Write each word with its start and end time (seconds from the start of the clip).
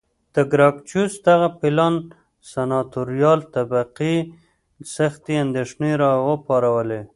د 0.35 0.37
ګراکچوس 0.51 1.11
دغه 1.27 1.47
پلان 1.59 1.95
سناتوریال 2.51 3.39
طبقې 3.55 4.15
سختې 4.95 5.33
اندېښنې 5.45 5.91
را 6.01 6.11
وپارولې 6.29 7.01